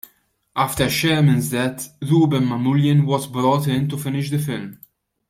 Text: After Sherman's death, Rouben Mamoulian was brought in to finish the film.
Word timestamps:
After 0.55 0.89
Sherman's 0.89 1.51
death, 1.51 1.95
Rouben 2.01 2.43
Mamoulian 2.47 3.05
was 3.05 3.27
brought 3.27 3.67
in 3.67 3.87
to 3.89 3.97
finish 3.99 4.31
the 4.31 4.39
film. 4.39 4.79